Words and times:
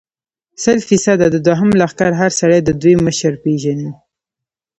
سل 0.63 0.77
فیصده، 0.87 1.27
د 1.31 1.37
دوهم 1.47 1.69
لښکر 1.79 2.11
هر 2.21 2.31
سړی 2.39 2.59
د 2.63 2.69
دوی 2.81 2.95
مشره 3.05 3.37
پېژني. 3.43 3.89